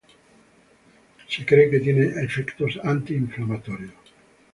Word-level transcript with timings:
Se 1.27 1.45
cree 1.45 1.69
que 1.69 1.79
tienen 1.79 2.17
efectos 2.17 2.79
anti-inflamatorios. 2.83 3.93